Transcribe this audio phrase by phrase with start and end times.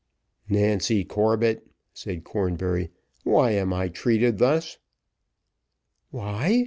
[0.49, 2.89] "Nancy Corbett," said Cornbury,
[3.23, 4.79] "why am I treated thus?"
[6.09, 6.59] "Why?"